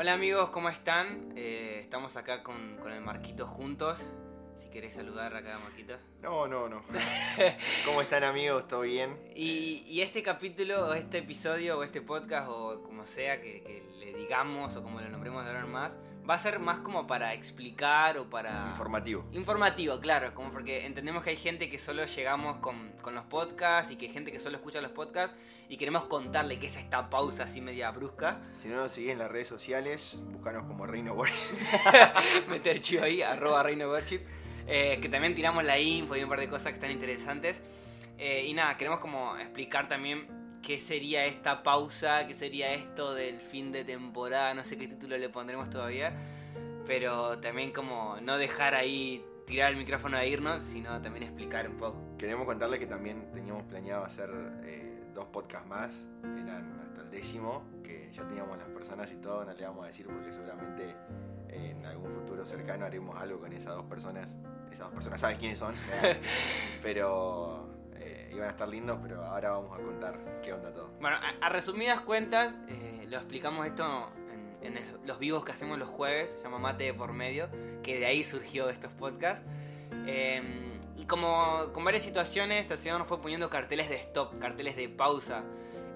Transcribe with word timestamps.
Hola 0.00 0.14
amigos, 0.14 0.48
¿cómo 0.48 0.70
están? 0.70 1.34
Eh, 1.36 1.80
estamos 1.82 2.16
acá 2.16 2.42
con, 2.42 2.78
con 2.78 2.90
el 2.90 3.02
Marquito 3.02 3.46
juntos. 3.46 4.08
Si 4.56 4.70
querés 4.70 4.94
saludar 4.94 5.36
acá, 5.36 5.58
Marquito. 5.58 5.92
No, 6.22 6.48
no, 6.48 6.70
no. 6.70 6.82
¿Cómo 7.84 8.00
están 8.00 8.24
amigos? 8.24 8.66
¿Todo 8.66 8.80
bien? 8.80 9.14
Y, 9.36 9.84
y 9.86 10.00
este 10.00 10.22
capítulo, 10.22 10.88
o 10.88 10.94
este 10.94 11.18
episodio, 11.18 11.78
o 11.78 11.82
este 11.82 12.00
podcast, 12.00 12.48
o 12.48 12.82
como 12.82 13.04
sea 13.04 13.42
que, 13.42 13.60
que 13.60 13.82
le 13.98 14.14
digamos, 14.14 14.74
o 14.74 14.82
como 14.82 15.02
lo 15.02 15.10
nombremos 15.10 15.44
de 15.44 15.50
ahora 15.50 15.66
en 15.66 15.70
más, 15.70 15.98
va 16.28 16.34
a 16.34 16.38
ser 16.38 16.58
más 16.58 16.80
como 16.80 17.06
para 17.06 17.34
explicar 17.34 18.18
o 18.18 18.28
para... 18.28 18.68
Informativo. 18.70 19.24
Informativo, 19.32 20.00
claro, 20.00 20.34
como 20.34 20.50
porque 20.50 20.86
entendemos 20.86 21.22
que 21.22 21.30
hay 21.30 21.36
gente 21.36 21.68
que 21.68 21.78
solo 21.78 22.04
llegamos 22.04 22.58
con, 22.58 22.92
con 23.02 23.14
los 23.14 23.24
podcasts 23.24 23.90
y 23.92 23.96
que 23.96 24.06
hay 24.06 24.12
gente 24.12 24.30
que 24.30 24.38
solo 24.38 24.56
escucha 24.56 24.80
los 24.80 24.92
podcasts 24.92 25.36
y 25.68 25.76
queremos 25.76 26.04
contarle 26.04 26.58
que 26.58 26.66
es 26.66 26.76
esta 26.76 27.10
pausa 27.10 27.44
así 27.44 27.60
media 27.60 27.90
brusca. 27.90 28.40
Si 28.52 28.68
no 28.68 28.76
nos 28.76 28.92
seguís 28.92 29.10
en 29.10 29.18
las 29.18 29.30
redes 29.30 29.48
sociales, 29.48 30.20
búscanos 30.30 30.66
como 30.66 30.86
Reino 30.86 31.14
Worship. 31.14 31.56
Meter 32.48 32.80
chivo 32.80 33.04
ahí, 33.04 33.22
arroba 33.22 33.62
Reino 33.62 33.88
Worship. 33.88 34.20
eh, 34.66 34.98
que 35.00 35.08
también 35.08 35.34
tiramos 35.34 35.64
la 35.64 35.78
info 35.78 36.16
y 36.16 36.22
un 36.22 36.28
par 36.28 36.40
de 36.40 36.48
cosas 36.48 36.68
que 36.68 36.74
están 36.74 36.90
interesantes. 36.90 37.60
Eh, 38.18 38.44
y 38.46 38.54
nada, 38.54 38.76
queremos 38.76 39.00
como 39.00 39.36
explicar 39.38 39.88
también 39.88 40.39
qué 40.70 40.78
sería 40.78 41.26
esta 41.26 41.64
pausa, 41.64 42.28
qué 42.28 42.32
sería 42.32 42.72
esto 42.72 43.12
del 43.12 43.40
fin 43.40 43.72
de 43.72 43.84
temporada, 43.84 44.54
no 44.54 44.62
sé 44.62 44.78
qué 44.78 44.86
título 44.86 45.18
le 45.18 45.28
pondremos 45.28 45.68
todavía. 45.68 46.12
Pero 46.86 47.40
también 47.40 47.72
como 47.72 48.18
no 48.22 48.38
dejar 48.38 48.76
ahí 48.76 49.20
tirar 49.46 49.72
el 49.72 49.78
micrófono 49.78 50.16
e 50.16 50.28
irnos, 50.28 50.62
sino 50.62 51.02
también 51.02 51.24
explicar 51.24 51.68
un 51.68 51.76
poco. 51.76 51.98
Queremos 52.16 52.46
contarles 52.46 52.78
que 52.78 52.86
también 52.86 53.32
teníamos 53.32 53.64
planeado 53.64 54.04
hacer 54.04 54.30
eh, 54.62 55.06
dos 55.12 55.26
podcasts 55.26 55.66
más. 55.66 55.90
Eran 56.22 56.80
hasta 56.86 57.00
el 57.02 57.10
décimo, 57.10 57.64
que 57.82 58.08
ya 58.12 58.24
teníamos 58.28 58.56
las 58.56 58.68
personas 58.68 59.10
y 59.10 59.16
todo. 59.16 59.44
No 59.44 59.52
le 59.52 59.64
vamos 59.64 59.82
a 59.82 59.86
decir 59.88 60.06
porque 60.06 60.32
seguramente 60.32 60.94
eh, 61.48 61.74
en 61.76 61.84
algún 61.84 62.12
futuro 62.12 62.46
cercano 62.46 62.86
haremos 62.86 63.20
algo 63.20 63.40
con 63.40 63.52
esas 63.52 63.74
dos 63.74 63.86
personas. 63.86 64.28
Esas 64.70 64.86
dos 64.86 64.92
personas 64.92 65.20
saben 65.20 65.36
quiénes 65.36 65.58
son. 65.58 65.74
pero 66.80 67.79
iban 68.30 68.48
a 68.48 68.50
estar 68.50 68.68
lindos, 68.68 68.98
pero 69.02 69.24
ahora 69.24 69.50
vamos 69.50 69.78
a 69.78 69.82
contar 69.82 70.18
qué 70.42 70.52
onda 70.52 70.72
todo. 70.72 70.90
Bueno, 71.00 71.16
a, 71.40 71.48
resumidas 71.48 72.00
cuentas, 72.00 72.52
eh, 72.68 73.06
lo 73.08 73.16
explicamos 73.16 73.66
esto 73.66 74.08
en, 74.62 74.78
los 75.04 75.18
vivos 75.18 75.44
que 75.44 75.52
hacemos 75.52 75.78
los 75.78 75.88
jueves, 75.88 76.30
se 76.30 76.42
llama 76.42 76.58
Mate 76.58 76.84
de 76.84 76.94
por 76.94 77.12
medio, 77.12 77.48
que 77.82 77.98
de 77.98 78.06
ahí 78.06 78.24
surgió 78.24 78.68
estos 78.68 78.92
podcasts. 78.92 79.44
Eh, 80.06 80.42
y 80.96 81.06
como 81.06 81.72
con 81.72 81.84
varias 81.84 82.02
situaciones, 82.02 82.70
el 82.70 82.78
señor 82.78 82.98
nos 82.98 83.08
fue 83.08 83.20
poniendo 83.20 83.48
carteles 83.48 83.88
de 83.88 83.96
stop, 83.96 84.38
carteles 84.38 84.76
de 84.76 84.88
pausa. 84.88 85.44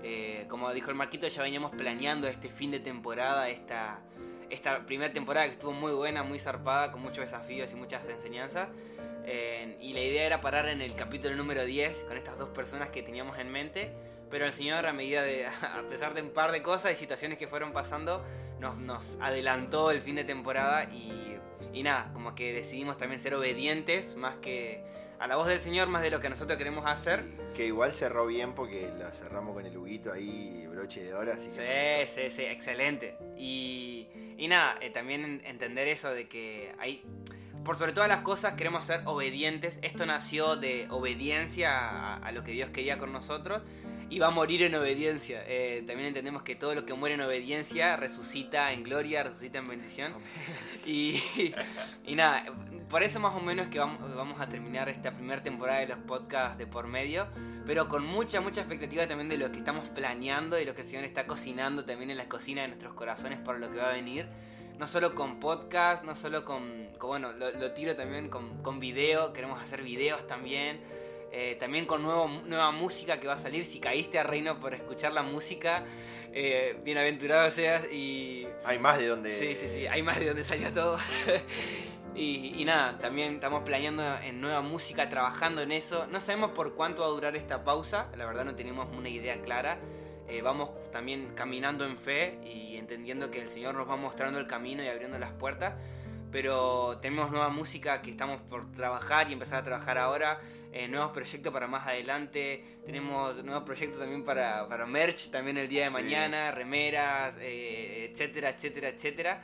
Eh, 0.03 0.47
como 0.49 0.73
dijo 0.73 0.91
el 0.91 0.97
Marquito, 0.97 1.27
ya 1.29 1.43
veníamos 1.43 1.73
planeando 1.73 2.27
este 2.29 2.49
fin 2.49 2.71
de 2.71 2.81
temporada, 2.81 3.49
esta, 3.49 4.01
esta 4.55 4.87
primera 4.87 5.13
temporada 5.13 5.47
que 5.47 5.53
estuvo 5.53 5.73
muy 5.73 5.93
buena, 5.93 6.23
muy 6.23 6.39
zarpada, 6.39 6.93
con 6.93 7.03
muchos 7.03 7.25
desafíos 7.25 7.73
y 7.73 7.77
muchas 7.77 8.09
enseñanzas. 8.09 8.69
Y 9.81 9.93
la 9.93 10.01
idea 10.01 10.25
era 10.25 10.41
parar 10.41 10.69
en 10.69 10.83
el 10.83 10.95
capítulo 10.95 11.35
número 11.35 11.65
10 11.65 12.05
con 12.05 12.17
estas 12.17 12.39
dos 12.39 12.51
personas 12.51 12.91
que 12.91 13.03
teníamos 13.03 13.39
en 13.39 13.51
mente. 13.51 13.93
Pero 14.31 14.47
el 14.47 14.53
Señor, 14.53 14.87
a 14.87 14.93
medida 14.93 15.23
de, 15.23 15.47
a 15.63 15.83
pesar 15.89 16.15
de 16.15 16.23
un 16.23 16.31
par 16.31 16.53
de 16.53 16.63
cosas 16.63 16.93
y 16.93 16.97
situaciones 16.97 17.39
que 17.39 17.47
fueron 17.47 17.73
pasando, 17.73 18.25
nos, 18.59 18.77
nos 18.77 19.19
adelantó 19.21 19.91
el 19.91 20.01
fin 20.01 20.17
de 20.17 20.25
temporada 20.25 20.85
y, 20.85 21.34
y 21.73 21.83
nada, 21.83 22.11
como 22.13 22.35
que 22.35 22.53
decidimos 22.53 22.97
también 22.99 23.21
ser 23.21 23.35
obedientes 23.35 24.17
más 24.17 24.37
que 24.37 24.83
a 25.19 25.27
la 25.27 25.37
voz 25.37 25.47
del 25.47 25.61
Señor, 25.61 25.89
más 25.89 26.03
de 26.03 26.11
lo 26.11 26.21
que 26.21 26.29
nosotros 26.29 26.59
queremos 26.59 26.85
hacer. 26.87 27.25
Que 27.55 27.67
igual 27.67 27.95
cerró 27.95 28.27
bien 28.27 28.53
porque 28.55 28.91
lo 28.99 29.13
cerramos 29.15 29.55
con 29.55 29.65
el 29.65 29.77
huguito 29.77 30.13
ahí, 30.13 30.67
broche 30.69 31.03
de 31.05 31.15
oro, 31.15 31.33
así 31.33 31.49
que... 31.49 32.07
Sí, 32.09 32.23
sí, 32.23 32.31
sí, 32.31 32.43
excelente. 32.43 33.17
Y, 33.39 34.09
y 34.37 34.49
nada, 34.49 34.77
eh, 34.81 34.91
también 34.91 35.25
en- 35.25 35.47
entender 35.47 35.87
eso 35.89 36.13
de 36.13 36.29
que 36.29 36.75
hay, 36.79 37.03
por 37.65 37.79
sobre 37.79 37.93
todas 37.93 38.09
las 38.09 38.23
cosas, 38.23 38.55
queremos 38.55 38.85
ser 38.85 39.01
obedientes. 39.05 39.79
Esto 39.83 40.05
nació 40.05 40.57
de 40.57 40.87
obediencia 40.91 41.79
a, 41.79 42.17
a 42.17 42.33
lo 42.33 42.43
que 42.43 42.51
Dios 42.53 42.71
quería 42.71 42.99
con 42.99 43.13
nosotros 43.13 43.63
y 44.11 44.19
va 44.19 44.29
a 44.29 44.31
morir 44.31 44.63
en 44.63 44.75
obediencia. 44.75 45.43
Eh, 45.47 45.85
también 45.87 46.09
entendemos 46.09 46.43
que 46.43 46.55
todo 46.55 46.75
lo 46.75 46.85
que 46.85 46.95
muere 46.95 47.15
en 47.15 47.21
obediencia 47.21 47.97
resucita 47.97 48.73
en 48.73 48.83
gloria, 48.83 49.23
resucita 49.23 49.59
en 49.59 49.67
bendición. 49.67 50.13
Y, 50.87 51.23
y 52.05 52.15
nada, 52.15 52.45
por 52.89 53.03
eso 53.03 53.19
más 53.21 53.35
o 53.35 53.41
menos 53.41 53.69
que 53.69 53.79
vamos, 53.79 54.41
a 54.41 54.49
terminar 54.49 54.89
esta 54.89 55.13
primera 55.13 55.43
temporada 55.43 55.81
de 55.81 55.89
los 55.89 55.99
podcasts 55.99 56.59
de 56.59 56.67
por 56.67 56.87
medio, 56.87 57.27
pero 57.67 57.89
con 57.89 58.05
mucha, 58.05 58.41
mucha 58.41 58.61
expectativa 58.61 59.07
también 59.07 59.29
de 59.29 59.39
lo 59.39 59.51
que 59.51 59.59
estamos 59.59 59.89
planeando 59.89 60.61
y 60.61 60.65
lo 60.65 60.75
que 60.75 60.83
el 60.83 60.89
Señor 60.89 61.05
está 61.05 61.27
cocinando 61.27 61.85
también 61.85 62.11
en 62.11 62.19
la 62.19 62.29
cocina 62.29 62.63
de 62.63 62.69
nuestros 62.69 62.95
corazones 62.95 63.39
para 63.39 63.59
lo 63.59 63.71
que 63.71 63.79
va 63.79 63.91
a 63.91 63.93
venir. 63.93 64.27
No 64.79 64.89
solo 64.89 65.15
con 65.15 65.39
podcast, 65.39 66.03
no 66.03 66.17
solo 66.17 66.45
con, 66.45 66.89
con- 66.99 67.09
bueno, 67.09 67.33
lo, 67.33 67.51
lo 67.53 67.71
tiro 67.73 67.95
también 67.95 68.29
con, 68.29 68.61
con 68.61 68.81
video, 68.81 69.33
queremos 69.33 69.63
hacer 69.63 69.83
videos 69.83 70.27
también. 70.27 70.81
Eh, 71.37 71.57
también 71.57 71.85
con 71.85 72.01
nuevo, 72.05 72.29
nueva 72.29 72.71
música 72.71 73.19
que 73.19 73.27
va 73.27 73.35
a 73.35 73.39
salir. 73.39 73.65
Si 73.65 73.81
caíste 73.81 74.21
a 74.21 74.23
Reino 74.23 74.61
por 74.61 74.73
escuchar 74.73 75.13
la 75.13 75.25
música, 75.25 75.85
eh, 76.33 76.79
bienaventurado 76.85 77.51
seas 77.51 77.91
y 77.93 78.47
Hay 78.65 78.79
más 78.79 78.99
de 78.99 79.09
donde... 79.09 79.33
Sí, 79.33 79.57
sí, 79.57 79.67
sí, 79.67 79.87
hay 79.89 80.01
más 80.01 80.21
de 80.21 80.27
donde 80.27 80.45
salió 80.45 80.73
todo. 80.73 80.97
y, 82.15 82.55
y 82.57 82.65
nada, 82.65 82.99
también 82.99 83.35
estamos 83.35 83.65
planeando 83.65 84.17
en 84.19 84.41
nueva 84.41 84.61
música, 84.61 85.09
trabajando 85.09 85.61
en 85.61 85.73
eso. 85.73 86.07
No 86.07 86.21
sabemos 86.21 86.53
por 86.53 86.77
cuánto 86.77 87.03
va 87.03 87.09
a 87.09 87.11
durar 87.11 87.35
esta 87.35 87.65
pausa, 87.65 88.07
la 88.17 88.27
verdad 88.27 88.45
no 88.45 88.55
tenemos 88.55 88.87
una 88.97 89.09
idea 89.09 89.43
clara. 89.43 89.79
Eh, 90.29 90.41
vamos 90.41 90.71
también 90.93 91.33
caminando 91.35 91.85
en 91.85 91.99
fe 91.99 92.39
y 92.45 92.77
entendiendo 92.77 93.33
que 93.33 93.43
el 93.43 93.49
Señor 93.49 93.75
nos 93.75 93.91
va 93.91 93.97
mostrando 93.97 94.39
el 94.39 94.47
camino 94.47 94.85
y 94.85 94.87
abriendo 94.87 95.19
las 95.19 95.33
puertas. 95.33 95.75
Pero 96.31 96.99
tenemos 96.99 97.33
nueva 97.33 97.49
música 97.49 98.03
que 98.03 98.11
estamos 98.11 98.41
por 98.41 98.71
trabajar 98.71 99.29
y 99.31 99.33
empezar 99.33 99.59
a 99.59 99.65
trabajar 99.65 99.99
ahora. 99.99 100.41
Eh, 100.77 100.89
nuevos 100.89 101.13
proyectos 101.13 101.53
para 101.53 101.69
más 101.69 101.87
adelante. 101.87 102.65
Tenemos 102.85 103.43
nuevos 103.45 103.63
proyectos 103.63 104.01
también 104.01 104.25
para, 104.25 104.69
para 104.69 104.85
merch 104.87 105.31
también 105.31 105.57
el 105.57 105.69
día 105.69 105.83
de 105.83 105.89
Sí. 105.89 105.95
mañana, 105.95 106.51
remeras, 106.51 107.37
eh, 107.39 108.11
etcétera, 108.11 108.49
etcétera, 108.51 108.89
etcétera. 108.89 109.43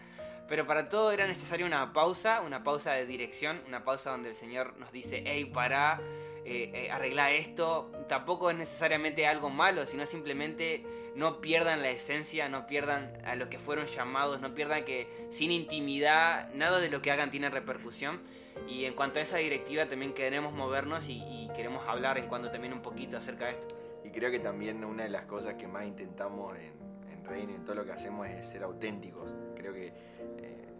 Pero 0.48 0.66
para 0.66 0.88
todo 0.88 1.12
era 1.12 1.28
necesaria 1.28 1.64
una 1.64 1.92
pausa, 1.92 2.40
una 2.40 2.64
pausa 2.64 2.92
de 2.94 3.06
dirección, 3.06 3.62
una 3.68 3.84
pausa 3.84 4.10
donde 4.10 4.30
el 4.30 4.34
Señor 4.34 4.76
nos 4.78 4.90
dice, 4.90 5.22
hey, 5.24 5.44
pará, 5.44 6.00
eh, 6.44 6.70
eh, 6.74 6.90
arregla 6.90 7.32
esto. 7.32 7.90
Tampoco 8.08 8.50
es 8.50 8.56
necesariamente 8.56 9.26
algo 9.26 9.50
malo, 9.50 9.86
sino 9.86 10.06
simplemente 10.06 10.84
no 11.14 11.40
pierdan 11.40 11.82
la 11.82 11.90
esencia, 11.90 12.48
no 12.48 12.66
pierdan 12.66 13.12
a 13.24 13.34
los 13.34 13.48
que 13.48 13.58
fueron 13.58 13.86
llamados, 13.86 14.40
no 14.40 14.54
pierdan 14.54 14.84
que 14.84 15.08
sin 15.30 15.50
intimidad 15.50 16.52
nada 16.54 16.80
de 16.80 16.88
lo 16.88 17.02
que 17.02 17.10
hagan 17.10 17.30
tiene 17.30 17.50
repercusión. 17.50 18.20
Y 18.68 18.84
en 18.84 18.94
cuanto 18.94 19.18
a 19.18 19.22
esa 19.22 19.38
directiva 19.38 19.86
también 19.86 20.12
queremos 20.12 20.52
movernos 20.52 21.08
y, 21.08 21.48
queremos 21.54 21.86
hablar 21.88 22.18
en 22.18 22.26
cuanto 22.26 22.50
también 22.50 22.72
un 22.72 22.82
poquito 22.82 23.16
acerca 23.16 23.46
de 23.46 23.52
esto. 23.52 23.76
Y 24.04 24.10
creo 24.10 24.30
que 24.30 24.38
también 24.38 24.84
una 24.84 25.02
de 25.04 25.10
las 25.10 25.24
cosas 25.26 25.54
que 25.54 25.66
más 25.66 25.84
intentamos 25.84 26.56
en, 26.56 26.72
en 27.12 27.24
Reino 27.24 27.54
en 27.54 27.64
todo 27.64 27.76
lo 27.76 27.84
que 27.84 27.92
hacemos 27.92 28.26
es 28.28 28.46
ser 28.46 28.62
auténticos. 28.62 29.30
Creo 29.56 29.72
que, 29.72 29.92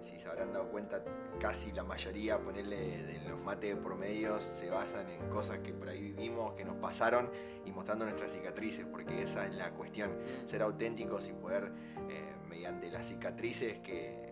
si 0.02 0.18
se 0.18 0.28
habrán 0.28 0.52
dado 0.52 0.68
cuenta, 0.68 1.02
casi 1.40 1.72
la 1.72 1.84
mayoría, 1.84 2.38
ponerle 2.38 3.02
de 3.02 3.28
los 3.28 3.40
mates 3.40 3.76
por 3.76 3.96
medio, 3.96 4.40
se 4.40 4.70
basan 4.70 5.08
en 5.08 5.28
cosas 5.28 5.58
que 5.58 5.72
por 5.72 5.88
ahí 5.88 6.00
vivimos, 6.00 6.54
que 6.54 6.64
nos 6.64 6.76
pasaron 6.76 7.30
y 7.64 7.72
mostrando 7.72 8.04
nuestras 8.04 8.32
cicatrices, 8.32 8.86
porque 8.86 9.22
esa 9.22 9.46
es 9.46 9.54
la 9.54 9.70
cuestión, 9.72 10.10
ser 10.46 10.62
auténticos 10.62 11.28
y 11.28 11.32
poder, 11.32 11.72
eh, 12.08 12.34
mediante 12.48 12.90
las 12.90 13.06
cicatrices 13.06 13.78
que, 13.78 14.28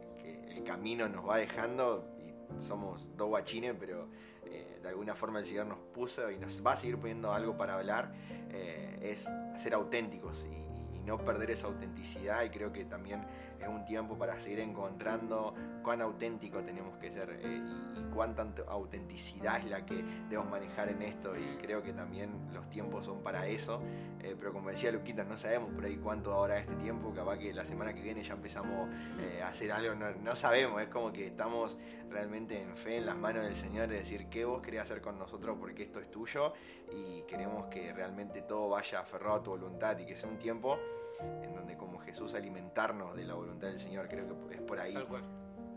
el 0.48 0.64
camino 0.64 1.08
nos 1.08 1.26
va 1.26 1.36
dejando, 1.36 2.16
y 2.18 2.62
somos 2.62 3.08
dos 3.16 3.28
guachines, 3.28 3.76
pero 3.78 4.08
eh, 4.44 4.80
de 4.82 4.88
alguna 4.88 5.14
forma 5.14 5.38
el 5.38 5.46
Señor 5.46 5.66
nos 5.66 5.78
puso 5.78 6.30
y 6.32 6.38
nos 6.38 6.66
va 6.66 6.72
a 6.72 6.76
seguir 6.76 6.98
poniendo 6.98 7.32
algo 7.32 7.56
para 7.56 7.74
hablar, 7.74 8.12
eh, 8.50 8.98
es 9.00 9.30
ser 9.56 9.74
auténticos 9.74 10.46
y 10.50 10.77
no 11.08 11.18
perder 11.18 11.50
esa 11.50 11.66
autenticidad 11.66 12.44
y 12.44 12.50
creo 12.50 12.72
que 12.72 12.84
también 12.84 13.24
es 13.60 13.66
un 13.66 13.84
tiempo 13.84 14.16
para 14.16 14.38
seguir 14.38 14.60
encontrando 14.60 15.54
cuán 15.82 16.00
auténtico 16.02 16.60
tenemos 16.60 16.96
que 16.98 17.10
ser 17.10 17.40
eh, 17.42 17.60
y, 17.96 18.04
cuánta 18.14 18.44
aut- 18.44 18.64
autenticidad 18.68 19.58
es 19.58 19.64
la 19.64 19.84
que 19.84 19.96
debemos 20.28 20.48
manejar 20.50 20.88
en 20.90 21.02
esto 21.02 21.34
y 21.36 21.56
creo 21.60 21.82
que 21.82 21.92
también 21.92 22.30
los 22.52 22.68
tiempos 22.68 23.06
son 23.06 23.22
para 23.22 23.46
eso, 23.46 23.80
eh, 24.20 24.36
pero 24.38 24.52
como 24.52 24.68
decía 24.70 24.92
Luquita, 24.92 25.24
no 25.24 25.36
sabemos 25.38 25.72
por 25.72 25.84
ahí 25.84 25.96
cuánto 25.96 26.32
ahora 26.32 26.58
este 26.58 26.74
tiempo, 26.76 27.12
capaz 27.14 27.38
que 27.38 27.52
la 27.52 27.64
semana 27.64 27.92
que 27.94 28.02
viene 28.02 28.22
ya 28.22 28.34
empezamos 28.34 28.88
eh, 29.20 29.42
a 29.42 29.48
hacer 29.48 29.72
algo, 29.72 29.94
no, 29.94 30.10
no 30.12 30.36
sabemos, 30.36 30.80
es 30.82 30.88
como 30.88 31.12
que 31.12 31.26
estamos 31.26 31.78
realmente 32.10 32.60
en 32.60 32.76
fe 32.76 32.98
en 32.98 33.06
las 33.06 33.16
manos 33.16 33.44
del 33.44 33.56
Señor, 33.56 33.88
de 33.88 33.96
decir 33.96 34.28
qué 34.28 34.44
vos 34.44 34.60
querés 34.62 34.82
hacer 34.82 35.00
con 35.00 35.18
nosotros 35.18 35.56
porque 35.58 35.84
esto 35.84 36.00
es 36.00 36.10
tuyo 36.10 36.52
y 36.92 37.22
queremos 37.22 37.66
que 37.66 37.92
realmente 37.92 38.42
todo 38.42 38.68
vaya 38.70 39.00
aferrado 39.00 39.36
a 39.36 39.42
tu 39.42 39.50
voluntad 39.50 39.98
y 39.98 40.06
que 40.06 40.16
sea 40.16 40.28
un 40.28 40.38
tiempo 40.38 40.78
en 41.20 41.54
donde 41.54 41.76
como 41.76 41.98
Jesús 42.00 42.34
alimentarnos 42.34 43.16
de 43.16 43.24
la 43.24 43.34
voluntad 43.34 43.68
del 43.68 43.78
Señor, 43.78 44.08
creo 44.08 44.48
que 44.48 44.54
es 44.54 44.60
por 44.60 44.80
ahí. 44.80 44.94
Tal 44.94 45.06
cual. 45.06 45.22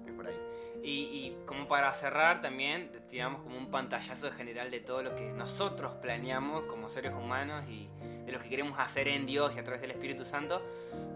Es 0.06 0.14
por 0.14 0.28
ahí. 0.28 0.36
Y, 0.84 1.36
como 1.46 1.68
para 1.68 1.94
cerrar 1.94 2.42
también, 2.42 2.92
tiramos 3.08 3.44
como 3.44 3.58
un 3.58 3.70
pantallazo 3.70 4.32
general 4.32 4.72
de 4.72 4.80
todo 4.80 5.04
lo 5.04 5.16
que 5.16 5.32
nosotros 5.32 5.94
planeamos 6.02 6.64
como 6.64 6.90
seres 6.90 7.14
humanos 7.14 7.70
y 7.70 7.88
de 8.26 8.32
lo 8.32 8.40
que 8.40 8.50
queremos 8.50 8.80
hacer 8.80 9.08
en 9.08 9.26
Dios 9.26 9.54
y 9.56 9.60
a 9.60 9.64
través 9.64 9.82
del 9.82 9.92
Espíritu 9.92 10.26
Santo. 10.26 10.62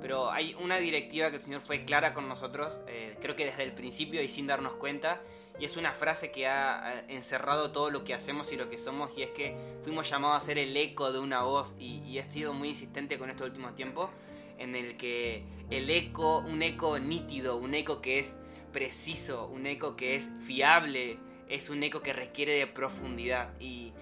Pero 0.02 0.32
hay 0.32 0.56
una 0.56 0.78
directiva 0.78 1.30
que 1.32 1.38
el 1.38 1.42
Señor 1.42 1.62
fue 1.62 1.84
clara 1.84 2.14
con 2.14 2.28
nosotros, 2.28 2.80
eh, 2.88 3.18
creo 3.20 3.36
que 3.36 3.46
desde 3.46 3.64
el 3.64 3.74
principio 3.74 4.22
y 4.22 4.30
sin 4.30 4.46
darnos 4.46 4.74
cuenta, 4.74 5.20
y 5.60 5.66
es 5.66 5.78
una 5.78 5.94
frase 5.94 6.32
que 6.32 6.48
ha 6.48 7.06
encerrado 7.08 7.72
todo 7.72 7.90
lo 7.90 8.04
que 8.04 8.14
hacemos 8.14 8.52
y 8.52 8.58
lo 8.58 8.70
que 8.70 8.78
somos, 8.78 9.18
y 9.18 9.24
es 9.24 9.30
que 9.32 9.56
fuimos 9.84 10.10
llamados 10.10 10.42
a 10.42 10.46
ser 10.46 10.58
el 10.58 10.76
eco 10.76 11.12
de 11.12 11.20
una 11.20 11.44
voz, 11.44 11.74
y, 11.80 12.02
y 12.06 12.20
he 12.20 12.32
sido 12.32 12.54
muy 12.54 12.70
insistente 12.70 13.18
con 13.18 13.30
estos 13.30 13.48
últimos 13.48 13.76
tiempos, 13.76 14.10
en 14.58 14.76
el 14.76 14.98
que 14.98 15.44
el 15.70 15.90
eco, 15.90 16.40
un 16.40 16.62
eco 16.62 17.00
nítido, 17.00 17.58
un 17.58 17.74
eco 17.74 18.02
que 18.02 18.20
es 18.20 18.36
preciso, 18.72 19.48
un 19.48 19.66
eco 19.68 19.96
que 19.96 20.16
es 20.16 20.30
fiable, 20.42 21.18
es 21.50 21.70
un 21.70 21.84
eco 21.84 22.02
que 22.02 22.14
requiere 22.14 22.54
de 22.54 22.68
profundidad 22.68 23.54
y 23.60 23.94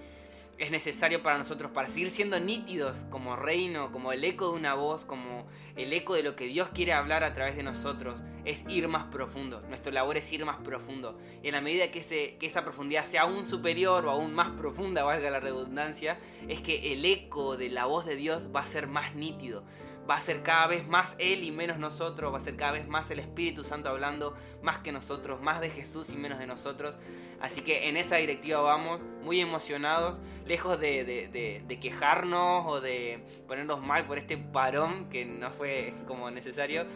es 0.58 0.70
necesario 0.70 1.22
para 1.22 1.38
nosotros 1.38 1.70
para 1.72 1.88
seguir 1.88 2.10
siendo 2.10 2.38
nítidos 2.40 3.06
como 3.10 3.36
reino, 3.36 3.92
como 3.92 4.12
el 4.12 4.24
eco 4.24 4.50
de 4.50 4.56
una 4.56 4.74
voz, 4.74 5.04
como 5.04 5.46
el 5.76 5.92
eco 5.92 6.14
de 6.14 6.22
lo 6.22 6.36
que 6.36 6.46
Dios 6.46 6.68
quiere 6.74 6.92
hablar 6.92 7.24
a 7.24 7.34
través 7.34 7.56
de 7.56 7.62
nosotros, 7.62 8.22
es 8.44 8.64
ir 8.68 8.88
más 8.88 9.04
profundo. 9.04 9.62
Nuestra 9.68 9.92
labor 9.92 10.16
es 10.16 10.32
ir 10.32 10.44
más 10.44 10.58
profundo. 10.58 11.18
Y 11.42 11.48
en 11.48 11.54
la 11.54 11.60
medida 11.60 11.90
que, 11.90 12.00
ese, 12.00 12.36
que 12.38 12.46
esa 12.46 12.64
profundidad 12.64 13.04
sea 13.04 13.22
aún 13.22 13.46
superior 13.46 14.04
o 14.06 14.10
aún 14.10 14.34
más 14.34 14.50
profunda, 14.50 15.04
valga 15.04 15.30
la 15.30 15.40
redundancia, 15.40 16.18
es 16.48 16.60
que 16.60 16.92
el 16.92 17.04
eco 17.04 17.56
de 17.56 17.70
la 17.70 17.86
voz 17.86 18.06
de 18.06 18.16
Dios 18.16 18.50
va 18.54 18.60
a 18.60 18.66
ser 18.66 18.86
más 18.86 19.14
nítido, 19.14 19.64
va 20.08 20.16
a 20.16 20.20
ser 20.20 20.42
cada 20.42 20.66
vez 20.66 20.86
más 20.86 21.16
Él 21.18 21.44
y 21.44 21.50
menos 21.50 21.78
nosotros, 21.78 22.32
va 22.32 22.38
a 22.38 22.40
ser 22.40 22.56
cada 22.56 22.72
vez 22.72 22.86
más 22.86 23.10
el 23.10 23.18
Espíritu 23.18 23.64
Santo 23.64 23.88
hablando 23.88 24.36
más 24.62 24.78
que 24.78 24.92
nosotros, 24.92 25.40
más 25.40 25.60
de 25.60 25.70
Jesús 25.70 26.10
y 26.10 26.16
menos 26.16 26.38
de 26.38 26.46
nosotros. 26.46 26.96
Así 27.40 27.62
que 27.62 27.88
en 27.88 27.96
esa 27.96 28.16
directiva 28.16 28.60
vamos, 28.60 29.00
muy 29.22 29.40
emocionados, 29.40 30.18
lejos 30.46 30.78
de, 30.78 31.78
quejarnos 31.80 32.66
o 32.66 32.80
de 32.80 33.24
ponernos 33.46 33.80
mal 33.80 34.06
por 34.06 34.18
este 34.18 34.36
parón 34.36 35.08
que 35.08 35.24
no 35.24 35.50
fue 35.50 35.94
como 36.06 36.30
necesario. 36.30 36.86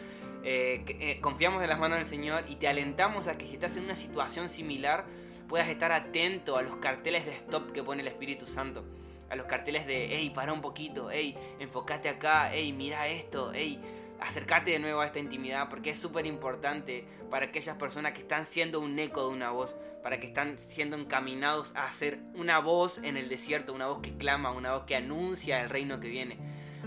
Eh, 0.43 0.85
eh, 0.87 1.19
confiamos 1.19 1.61
en 1.61 1.69
las 1.69 1.79
manos 1.79 1.97
del 1.97 2.07
Señor 2.07 2.45
y 2.47 2.55
te 2.55 2.67
alentamos 2.67 3.27
a 3.27 3.37
que 3.37 3.45
si 3.45 3.55
estás 3.55 3.75
en 3.75 3.83
una 3.83 3.95
situación 3.95 4.47
similar 4.47 5.05
puedas 5.49 5.67
estar 5.67 5.91
atento 5.91 6.57
a 6.57 6.61
los 6.61 6.77
carteles 6.77 7.25
de 7.25 7.33
stop 7.33 7.71
que 7.71 7.83
pone 7.83 8.03
el 8.03 8.07
Espíritu 8.07 8.45
Santo 8.45 8.85
a 9.29 9.35
los 9.35 9.45
carteles 9.45 9.85
de, 9.85 10.07
hey, 10.11 10.31
para 10.33 10.53
un 10.53 10.61
poquito, 10.61 11.09
hey, 11.11 11.37
enfócate 11.59 12.09
acá, 12.09 12.49
hey, 12.51 12.73
mira 12.73 13.07
esto, 13.07 13.51
hey, 13.53 13.79
acércate 14.19 14.71
de 14.71 14.79
nuevo 14.79 15.01
a 15.01 15.05
esta 15.05 15.19
intimidad, 15.19 15.69
porque 15.69 15.91
es 15.91 15.99
súper 15.99 16.25
importante 16.25 17.05
para 17.29 17.47
aquellas 17.47 17.77
personas 17.77 18.13
que 18.13 18.21
están 18.21 18.45
siendo 18.45 18.79
un 18.79 18.97
eco 18.99 19.27
de 19.27 19.33
una 19.33 19.51
voz, 19.51 19.75
para 20.03 20.19
que 20.19 20.27
están 20.27 20.57
siendo 20.57 20.97
encaminados 20.97 21.71
a 21.75 21.91
ser 21.91 22.19
una 22.35 22.59
voz 22.59 22.99
en 22.99 23.17
el 23.17 23.29
desierto, 23.29 23.73
una 23.73 23.87
voz 23.87 23.99
que 24.01 24.15
clama, 24.15 24.51
una 24.51 24.73
voz 24.73 24.83
que 24.83 24.95
anuncia 24.95 25.61
el 25.61 25.69
reino 25.69 25.99
que 25.99 26.09
viene. 26.09 26.37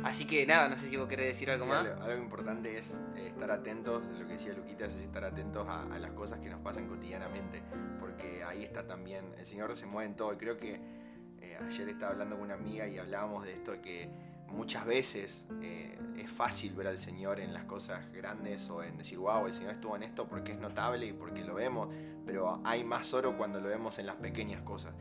Así 0.04 0.26
que 0.26 0.44
nada, 0.46 0.68
no 0.68 0.76
sé 0.76 0.88
si 0.88 0.96
vos 0.96 1.06
querés 1.06 1.26
decir 1.26 1.50
algo 1.50 1.66
más. 1.66 1.86
Algo, 1.86 2.22
importante 2.22 2.76
es 2.76 2.98
eh, 3.14 3.28
estar 3.28 3.50
atentos, 3.50 4.02
lo 4.18 4.26
que 4.26 4.32
decía 4.32 4.52
Luquita, 4.52 4.86
es 4.86 4.94
estar 4.96 5.24
atentos 5.24 5.68
a, 5.68 5.82
a, 5.82 5.98
las 5.98 6.10
cosas 6.12 6.40
que 6.40 6.48
nos 6.48 6.60
pasan 6.60 6.88
cotidianamente, 6.88 7.62
porque 8.00 8.42
ahí 8.42 8.64
está 8.64 8.86
también, 8.86 9.32
el 9.38 9.44
Señor 9.44 9.76
se 9.76 9.86
mueve 9.86 10.10
en 10.10 10.16
todo, 10.16 10.32
y 10.32 10.38
creo 10.38 10.56
que 10.56 10.80
ayer 11.66 11.88
estaba 11.88 12.12
hablando 12.12 12.36
con 12.36 12.44
una 12.44 12.54
amiga 12.54 12.86
y 12.86 12.98
hablábamos 12.98 13.44
de 13.44 13.54
esto 13.54 13.80
que 13.80 14.08
muchas 14.52 14.84
veces 14.84 15.46
eh, 15.62 15.98
es 16.16 16.30
fácil 16.30 16.74
ver 16.74 16.86
al 16.88 16.98
Señor 16.98 17.40
en 17.40 17.52
las 17.52 17.64
cosas 17.64 18.12
grandes 18.12 18.68
o 18.70 18.82
en 18.82 18.98
decir, 18.98 19.18
wow, 19.18 19.46
el 19.46 19.52
Señor 19.52 19.72
estuvo 19.72 19.96
en 19.96 20.02
esto 20.02 20.26
porque 20.28 20.52
es 20.52 20.58
notable 20.58 21.06
y 21.06 21.12
porque 21.12 21.42
lo 21.42 21.54
vemos, 21.54 21.88
pero 22.26 22.60
hay 22.64 22.84
más 22.84 23.12
oro 23.14 23.36
cuando 23.36 23.60
lo 23.60 23.68
vemos 23.68 23.98
en 23.98 24.06
las 24.06 24.16
pequeñas 24.16 24.62
cosas. 24.62 24.94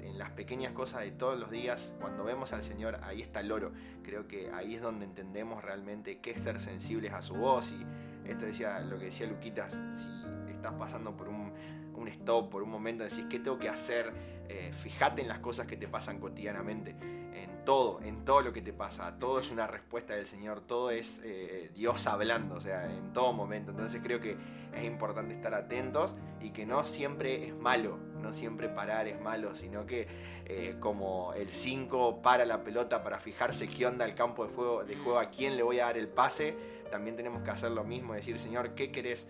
En 0.00 0.18
las 0.18 0.30
pequeñas 0.30 0.72
cosas 0.72 1.02
de 1.02 1.12
todos 1.12 1.38
los 1.38 1.50
días, 1.50 1.92
cuando 2.00 2.24
vemos 2.24 2.52
al 2.52 2.62
Señor, 2.62 2.98
ahí 3.02 3.20
está 3.20 3.40
el 3.40 3.52
oro. 3.52 3.72
Creo 4.02 4.26
que 4.26 4.50
ahí 4.50 4.74
es 4.74 4.80
donde 4.80 5.04
entendemos 5.04 5.62
realmente 5.62 6.18
qué 6.20 6.30
es 6.30 6.40
ser 6.40 6.60
sensibles 6.60 7.12
a 7.12 7.20
su 7.20 7.34
voz. 7.34 7.72
Y 7.72 7.84
esto 8.28 8.46
decía 8.46 8.80
lo 8.80 8.98
que 8.98 9.06
decía 9.06 9.26
Luquitas, 9.26 9.74
si 9.74 10.50
estás 10.50 10.72
pasando 10.74 11.14
por 11.16 11.28
un, 11.28 11.52
un 11.96 12.08
stop, 12.08 12.50
por 12.50 12.62
un 12.62 12.70
momento, 12.70 13.04
decís, 13.04 13.24
¿qué 13.28 13.38
tengo 13.38 13.58
que 13.58 13.68
hacer? 13.68 14.12
Eh, 14.48 14.72
fíjate 14.72 15.22
en 15.22 15.28
las 15.28 15.40
cosas 15.40 15.66
que 15.66 15.76
te 15.76 15.88
pasan 15.88 16.20
cotidianamente, 16.20 16.90
en 16.90 17.64
todo, 17.64 18.00
en 18.02 18.24
todo 18.24 18.42
lo 18.42 18.52
que 18.52 18.62
te 18.62 18.72
pasa. 18.72 19.18
Todo 19.18 19.40
es 19.40 19.50
una 19.50 19.66
respuesta 19.66 20.14
del 20.14 20.26
Señor, 20.26 20.60
todo 20.60 20.90
es 20.90 21.20
eh, 21.24 21.70
Dios 21.74 22.06
hablando, 22.06 22.56
o 22.56 22.60
sea, 22.60 22.90
en 22.90 23.12
todo 23.12 23.32
momento. 23.32 23.72
Entonces 23.72 24.00
creo 24.02 24.20
que 24.20 24.36
es 24.74 24.84
importante 24.84 25.34
estar 25.34 25.54
atentos 25.54 26.14
y 26.40 26.50
que 26.50 26.66
no 26.66 26.84
siempre 26.84 27.48
es 27.48 27.54
malo, 27.54 27.98
no 28.20 28.32
siempre 28.32 28.68
parar 28.68 29.08
es 29.08 29.20
malo, 29.20 29.54
sino 29.54 29.86
que 29.86 30.06
eh, 30.44 30.76
como 30.80 31.32
el 31.34 31.50
5 31.50 32.22
para 32.22 32.44
la 32.44 32.62
pelota 32.62 33.02
para 33.02 33.18
fijarse 33.18 33.68
qué 33.68 33.86
onda 33.86 34.04
el 34.04 34.14
campo 34.14 34.46
de 34.46 34.54
juego, 34.54 34.84
de 34.84 34.96
juego, 34.96 35.18
a 35.18 35.30
quién 35.30 35.56
le 35.56 35.62
voy 35.62 35.80
a 35.80 35.86
dar 35.86 35.98
el 35.98 36.08
pase, 36.08 36.54
también 36.90 37.16
tenemos 37.16 37.42
que 37.42 37.50
hacer 37.50 37.70
lo 37.70 37.84
mismo, 37.84 38.14
decir, 38.14 38.38
Señor, 38.38 38.74
¿qué 38.74 38.92
querés? 38.92 39.26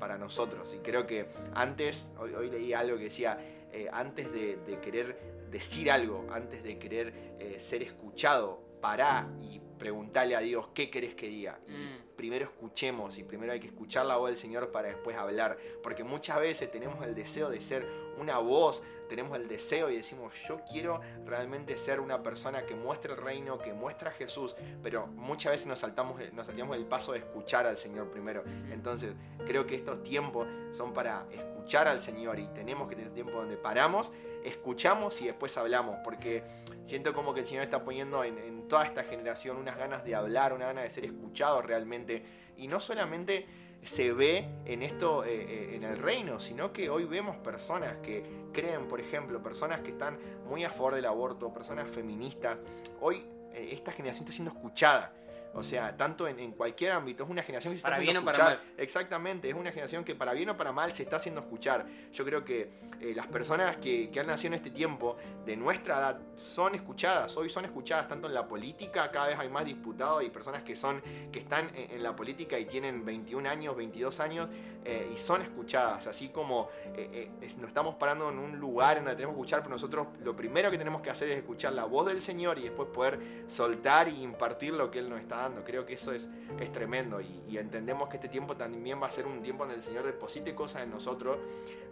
Para 0.00 0.18
nosotros. 0.18 0.74
Y 0.74 0.78
creo 0.78 1.06
que 1.06 1.26
antes, 1.54 2.10
hoy, 2.18 2.34
hoy 2.34 2.50
leí 2.50 2.72
algo 2.72 2.96
que 2.96 3.04
decía, 3.04 3.38
eh, 3.72 3.88
antes 3.92 4.32
de, 4.32 4.58
querer 4.82 5.16
decir 5.50 5.90
algo, 5.90 6.26
antes 6.32 6.62
de 6.64 6.78
querer 6.78 7.36
eh, 7.38 7.60
ser 7.60 7.82
escuchado, 7.82 8.60
pará 8.80 9.28
y 9.40 9.60
preguntarle 9.78 10.34
a 10.34 10.40
Dios 10.40 10.68
qué 10.74 10.90
querés 10.90 11.14
que 11.14 11.28
diga. 11.28 11.60
Y 11.68 11.72
mm. 11.72 12.16
primero 12.16 12.46
escuchemos 12.46 13.16
y 13.18 13.22
primero 13.22 13.52
hay 13.52 13.60
que 13.60 13.68
escuchar 13.68 14.06
la 14.06 14.16
voz 14.16 14.30
del 14.30 14.38
Señor 14.38 14.72
para 14.72 14.88
después 14.88 15.16
hablar. 15.16 15.56
Porque 15.82 16.02
muchas 16.02 16.40
veces 16.40 16.70
tenemos 16.70 17.04
el 17.06 17.14
deseo 17.14 17.48
de 17.48 17.60
ser 17.60 17.86
una 18.18 18.38
voz, 18.38 18.82
tenemos 19.10 19.36
el 19.36 19.48
deseo 19.48 19.90
y 19.90 19.96
decimos, 19.96 20.32
yo 20.46 20.60
quiero 20.70 21.00
realmente 21.26 21.76
ser 21.76 22.00
una 22.00 22.22
persona 22.22 22.64
que 22.64 22.76
muestre 22.76 23.12
el 23.12 23.18
reino, 23.18 23.58
que 23.58 23.74
muestra 23.74 24.10
a 24.10 24.12
Jesús, 24.12 24.54
pero 24.82 25.08
muchas 25.08 25.50
veces 25.50 25.66
nos 25.66 25.80
saltamos, 25.80 26.20
nos 26.32 26.46
saltamos 26.46 26.76
el 26.76 26.86
paso 26.86 27.12
de 27.12 27.18
escuchar 27.18 27.66
al 27.66 27.76
Señor 27.76 28.08
primero. 28.10 28.44
Entonces, 28.70 29.14
creo 29.46 29.66
que 29.66 29.74
estos 29.74 30.02
tiempos 30.04 30.46
son 30.72 30.94
para 30.94 31.26
escuchar 31.32 31.88
al 31.88 32.00
Señor 32.00 32.38
y 32.38 32.46
tenemos 32.48 32.88
que 32.88 32.94
tener 32.94 33.12
tiempo 33.12 33.32
donde 33.32 33.56
paramos, 33.56 34.12
escuchamos 34.44 35.20
y 35.20 35.26
después 35.26 35.56
hablamos, 35.56 35.98
porque 36.04 36.44
siento 36.86 37.12
como 37.12 37.34
que 37.34 37.40
el 37.40 37.46
Señor 37.46 37.64
está 37.64 37.82
poniendo 37.82 38.22
en, 38.22 38.38
en 38.38 38.68
toda 38.68 38.84
esta 38.86 39.02
generación 39.02 39.56
unas 39.56 39.76
ganas 39.76 40.04
de 40.04 40.14
hablar, 40.14 40.52
una 40.52 40.66
ganas 40.66 40.84
de 40.84 40.90
ser 40.90 41.04
escuchado 41.04 41.60
realmente, 41.62 42.22
y 42.56 42.68
no 42.68 42.78
solamente 42.78 43.46
se 43.82 44.12
ve 44.12 44.46
en 44.66 44.82
esto, 44.82 45.24
eh, 45.24 45.30
eh, 45.32 45.76
en 45.76 45.84
el 45.84 45.98
reino, 45.98 46.40
sino 46.40 46.72
que 46.72 46.90
hoy 46.90 47.04
vemos 47.04 47.36
personas 47.38 47.98
que 47.98 48.22
creen, 48.52 48.88
por 48.88 49.00
ejemplo, 49.00 49.42
personas 49.42 49.80
que 49.80 49.90
están 49.90 50.18
muy 50.48 50.64
a 50.64 50.70
favor 50.70 50.94
del 50.94 51.06
aborto, 51.06 51.52
personas 51.52 51.90
feministas. 51.90 52.58
Hoy 53.00 53.24
eh, 53.52 53.70
esta 53.72 53.92
generación 53.92 54.24
está 54.24 54.32
siendo 54.32 54.52
escuchada. 54.52 55.12
O 55.52 55.62
sea, 55.62 55.96
tanto 55.96 56.28
en, 56.28 56.52
cualquier 56.52 56.92
ámbito, 56.92 57.24
es 57.24 57.30
una 57.30 57.42
generación 57.42 57.74
que 57.74 57.80
se 57.80 57.86
está 57.86 57.96
haciendo 57.96 58.20
escuchar. 58.20 58.36
Para 58.36 58.56
mal. 58.56 58.74
Exactamente, 58.76 59.48
es 59.48 59.54
una 59.54 59.70
generación 59.70 60.04
que 60.04 60.14
para 60.14 60.32
bien 60.32 60.48
o 60.50 60.56
para 60.56 60.70
mal 60.70 60.92
se 60.92 61.02
está 61.02 61.16
haciendo 61.16 61.40
escuchar. 61.40 61.86
Yo 62.12 62.24
creo 62.24 62.44
que 62.44 62.70
eh, 63.00 63.12
las 63.14 63.26
personas 63.26 63.76
que, 63.78 64.10
han 64.20 64.26
nacido 64.26 64.48
en 64.48 64.54
este 64.54 64.70
tiempo, 64.70 65.16
de 65.44 65.56
nuestra 65.56 65.98
edad, 65.98 66.20
son 66.36 66.74
escuchadas. 66.74 67.36
Hoy 67.36 67.48
son 67.48 67.64
escuchadas 67.64 68.06
tanto 68.06 68.28
en 68.28 68.34
la 68.34 68.46
política, 68.46 69.10
cada 69.10 69.28
vez 69.28 69.38
hay 69.38 69.48
más 69.48 69.64
diputados 69.64 70.22
y 70.22 70.30
personas 70.30 70.62
que, 70.62 70.76
son, 70.76 71.02
que 71.32 71.40
están 71.40 71.70
en, 71.74 72.00
la 72.02 72.14
política 72.14 72.58
y 72.58 72.66
tienen 72.66 73.04
21 73.04 73.48
años, 73.48 73.76
22 73.76 74.20
años 74.20 74.48
eh, 74.84 75.10
y 75.12 75.16
son 75.16 75.42
escuchadas. 75.42 76.06
Así 76.06 76.28
como 76.28 76.68
eh, 76.94 77.30
nos 77.58 77.68
estamos 77.68 77.96
parando 77.96 78.28
en 78.28 78.38
un 78.38 78.58
lugar 78.58 78.98
en 78.98 79.04
donde 79.04 79.16
tenemos 79.16 79.34
que 79.34 79.40
escuchar, 79.40 79.60
pero 79.60 79.70
nosotros 79.70 80.06
lo 80.22 80.36
primero 80.36 80.70
que 80.70 80.78
tenemos 80.78 81.02
que 81.02 81.10
hacer 81.10 81.28
es 81.30 81.38
escuchar 81.38 81.72
la 81.72 81.84
voz 81.84 82.06
del 82.06 82.22
Señor 82.22 82.58
y 82.58 82.62
después 82.62 82.88
poder 82.90 83.18
soltar 83.48 84.08
y 84.08 84.22
impartir 84.22 84.74
lo 84.74 84.90
que 84.90 85.00
Él 85.00 85.08
nos 85.08 85.20
está 85.20 85.39
Creo 85.64 85.86
que 85.86 85.94
eso 85.94 86.12
es, 86.12 86.28
es 86.58 86.72
tremendo 86.72 87.20
y, 87.20 87.56
entendemos 87.56 88.08
que 88.08 88.16
este 88.16 88.28
tiempo 88.28 88.56
también 88.56 89.00
va 89.02 89.06
a 89.06 89.10
ser 89.10 89.26
un 89.26 89.42
tiempo 89.42 89.64
donde 89.64 89.76
el 89.76 89.82
Señor 89.82 90.04
deposite 90.04 90.54
cosas 90.54 90.82
en 90.82 90.90
nosotros. 90.90 91.38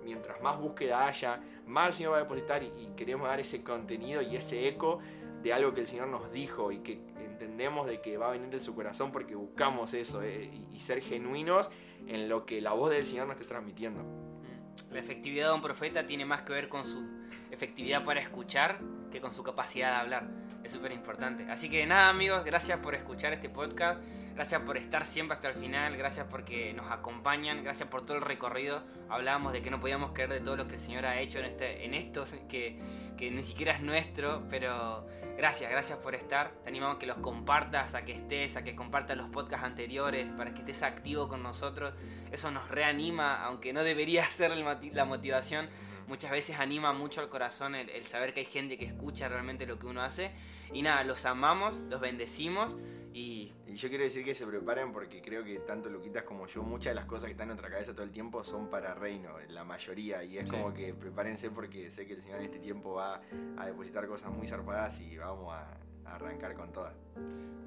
Mientras 0.05 0.41
más 0.41 0.59
búsqueda 0.59 1.07
haya, 1.07 1.41
más 1.67 1.89
el 1.89 1.95
Señor 1.95 2.13
va 2.13 2.17
a 2.19 2.21
depositar 2.21 2.63
y, 2.63 2.91
queremos 2.97 3.29
dar 3.29 3.41
ese 3.41 3.63
contenido 3.63 4.23
y 4.23 4.37
ese 4.37 4.69
eco 4.69 4.99
de 5.43 5.53
algo 5.53 5.73
que 5.73 5.81
el 5.81 5.87
Señor 5.87 6.09
nos 6.09 6.33
dijo 6.33 6.73
y 6.73 6.79
que 6.79 7.01
entendemos 7.19 7.87
de 7.87 8.01
que 8.01 8.17
va 8.17 8.29
a 8.29 8.31
venir 8.31 8.51
de 8.51 8.61
su 8.61 8.75
corazón 8.75 9.13
porque 9.13 9.35
buscamos 9.35 9.95
eso 9.95 10.23
eh, 10.23 10.51
y, 10.73 10.79
ser 10.81 11.01
genuinos 11.01 11.71
en 12.07 12.29
lo 12.29 12.47
que 12.47 12.61
la 12.61 12.73
voz 12.73 12.91
del 12.91 13.05
Señor 13.05 13.27
nos 13.27 13.37
esté 13.37 13.49
transmitiendo. 13.49 14.03
Mm. 14.03 14.93
La 14.93 15.01
efectividad 15.01 15.49
de 15.49 15.55
un 15.55 15.63
profeta 15.63 16.07
tiene 16.07 16.25
más 16.25 16.43
que 16.43 16.53
ver 16.53 16.69
con 16.69 16.85
su 16.85 17.07
efectividad 17.51 18.05
para 18.05 18.21
escuchar 18.21 18.81
que 19.11 19.21
con 19.21 19.33
su 19.33 19.43
capacidad 19.43 19.93
de 19.93 19.97
hablar. 19.97 20.48
Es 20.69 20.75
súper 20.75 20.93
importante. 20.93 21.51
Así 21.51 21.71
que 21.71 21.87
nada 21.87 22.11
amigos, 22.11 22.45
gracias 22.45 22.79
por 22.81 22.95
escuchar 22.95 23.33
este 23.33 23.49
podcast. 23.49 24.01
Gracias 24.35 24.61
por 24.61 24.77
estar 24.77 25.05
siempre 25.05 25.35
hasta 25.35 25.49
el 25.49 25.55
final, 25.55 25.97
gracias 25.97 26.27
porque 26.31 26.73
nos 26.73 26.93
acompañan, 26.93 27.65
gracias 27.65 27.89
por 27.89 28.05
todo 28.05 28.19
el 28.19 28.23
recorrido. 28.23 28.85
Hablábamos 29.09 29.53
de 29.53 29.63
que 29.63 29.71
no 29.71 29.81
podíamos 29.81 30.13
creer 30.13 30.31
de 30.31 30.41
todo 30.41 30.57
lo 30.57 30.69
que 30.69 30.75
el 30.75 30.81
Señor 30.81 31.07
ha 31.07 31.19
hecho 31.19 31.41
en, 31.41 31.47
este, 31.47 31.85
en 31.85 31.95
esto, 31.95 32.25
que, 32.49 32.79
que 33.17 33.31
ni 33.33 33.43
siquiera 33.43 33.73
es 33.73 33.81
nuestro, 33.81 34.45
pero 34.49 35.07
gracias, 35.37 35.71
gracias 35.71 35.99
por 35.99 36.15
estar. 36.15 36.53
Te 36.63 36.69
animamos 36.69 36.97
a 36.97 36.99
que 37.01 37.07
los 37.07 37.17
compartas, 37.17 37.95
a 37.95 38.05
que 38.05 38.13
estés, 38.13 38.57
a 38.57 38.63
que 38.63 38.77
compartas 38.77 39.17
los 39.17 39.29
podcasts 39.29 39.67
anteriores, 39.67 40.29
para 40.37 40.53
que 40.53 40.61
estés 40.61 40.85
activo 40.85 41.29
con 41.29 41.43
nosotros. 41.43 41.95
Eso 42.31 42.53
nos 42.53 42.69
reanima, 42.69 43.43
aunque 43.43 43.73
no 43.73 43.83
debería 43.83 44.25
ser 44.31 44.53
la 44.57 45.05
motivación. 45.05 45.69
Muchas 46.09 46.31
veces 46.31 46.59
anima 46.59 46.93
mucho 46.93 47.21
al 47.21 47.29
corazón 47.29 47.75
el, 47.75 47.91
el 47.91 48.05
saber 48.07 48.33
que 48.35 48.41
hay 48.41 48.47
gente 48.47 48.79
que 48.79 48.87
escucha 48.87 49.29
realmente 49.29 49.67
lo 49.67 49.79
que 49.79 49.87
uno 49.87 50.03
hace. 50.03 50.33
Y 50.73 50.83
nada, 50.83 51.05
los 51.05 51.25
amamos, 51.25 51.77
los 51.77 52.01
bendecimos. 52.01 52.77
Y... 53.13 53.53
yo 53.67 53.89
quiero 53.89 54.05
decir 54.05 54.25
que 54.25 54.35
se 54.35 54.47
preparen 54.47 54.93
porque 54.93 55.21
creo 55.23 55.43
que 55.43 55.59
tanto 55.61 55.89
Luquitas 55.89 56.25
como 56.25 56.47
yo, 56.47 56.63
muchas 56.63 56.93
de 56.93 56.95
las 56.95 57.05
cosas 57.05 57.25
que 57.25 57.33
están 57.33 57.45
en 57.45 57.57
nuestra 57.57 57.71
cabeza 57.71 57.93
todo 57.93 58.05
el 58.05 58.13
tiempo 58.13 58.45
son 58.45 58.69
para 58.69 58.95
reino, 58.95 59.31
la 59.49 59.65
mayoría. 59.65 60.23
Y 60.25 60.39
es 60.39 60.51
como 60.51 60.73
que 60.73 60.95
prepárense 60.95 61.51
porque 61.51 61.91
sé 61.91 62.07
que 62.07 62.15
el 62.15 62.23
Señor 62.23 62.39
en 62.39 62.45
este 62.45 62.59
tiempo 62.59 62.95
va 62.95 63.21
a 63.57 63.67
depositar 63.67 64.07
cosas 64.07 64.31
muy 64.31 64.47
zarpadas 64.47 65.01
y 65.01 65.17
vamos 65.17 65.53
a, 65.53 65.79
a 66.07 66.15
arrancar 66.15 66.55
con 66.55 66.73
todas. 66.73 66.95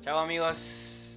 Chao 0.02 0.20
amigos. 0.20 1.11